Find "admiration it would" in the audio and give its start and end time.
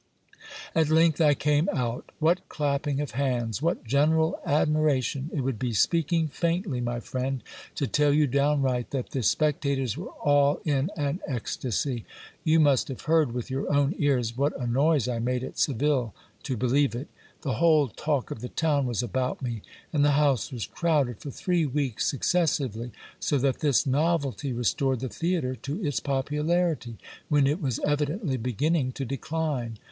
4.43-5.59